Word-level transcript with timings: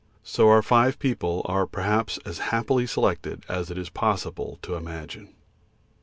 So 0.23 0.49
our 0.49 0.63
five 0.63 0.97
people 0.97 1.43
are 1.45 1.67
perhaps 1.67 2.17
as 2.25 2.39
happily 2.49 2.87
selected 2.87 3.45
as 3.47 3.69
it 3.69 3.77
is 3.77 3.89
possible 3.91 4.57
to 4.63 4.73
imagine. 4.73 5.35